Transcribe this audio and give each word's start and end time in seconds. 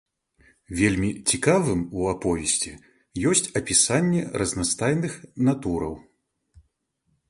Вельмі 0.79 1.09
цікавым 1.33 1.81
у 1.99 2.07
аповесці 2.13 2.71
ёсць 3.35 3.45
апісанне 3.63 4.21
разнастайных 4.43 5.13
натураў. 5.51 5.95